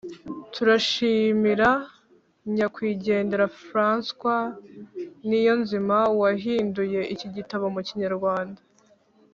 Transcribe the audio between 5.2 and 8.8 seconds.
niyonzima wahinduye iki gitabo mu kinyarwanda,